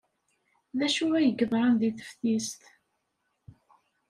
D 0.77 0.79
acu 0.85 1.05
ay 1.17 1.25
yeḍran 1.27 1.73
deg 1.81 1.93
teftist? 1.97 2.61